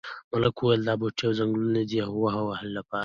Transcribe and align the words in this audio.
ملک 0.31 0.55
وویل 0.59 0.81
دا 0.87 0.93
بوټي 0.99 1.23
او 1.27 1.31
ځنګلونه 1.39 1.81
دي 1.89 1.99
د 2.01 2.05
وهلو 2.21 2.75
لپاره. 2.77 2.99